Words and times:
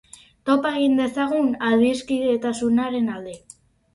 Topa 0.49 0.69
egin 0.77 0.95
dezagun 1.01 1.51
adiskidetasunaren 1.67 3.13
alde. 3.19 3.37